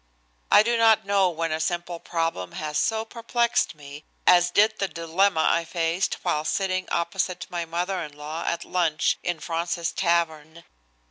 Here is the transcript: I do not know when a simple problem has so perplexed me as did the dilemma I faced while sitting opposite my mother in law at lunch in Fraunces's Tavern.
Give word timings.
I 0.51 0.63
do 0.63 0.77
not 0.77 1.05
know 1.05 1.29
when 1.29 1.51
a 1.51 1.59
simple 1.59 1.99
problem 1.99 2.53
has 2.53 2.79
so 2.79 3.05
perplexed 3.05 3.75
me 3.75 4.03
as 4.25 4.49
did 4.49 4.79
the 4.79 4.87
dilemma 4.87 5.45
I 5.47 5.63
faced 5.63 6.15
while 6.23 6.43
sitting 6.43 6.89
opposite 6.89 7.45
my 7.51 7.65
mother 7.65 8.01
in 8.01 8.17
law 8.17 8.43
at 8.47 8.65
lunch 8.65 9.19
in 9.21 9.39
Fraunces's 9.39 9.91
Tavern. 9.91 10.63